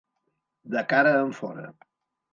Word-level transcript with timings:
De 0.77 0.81
cara 0.95 1.13
enfora. 1.29 1.71